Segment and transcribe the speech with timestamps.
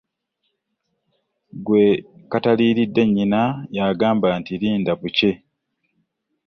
[1.65, 1.85] Gwe
[2.31, 3.41] kataliridde nyinna
[3.77, 5.31] yagamba nti linda bukye.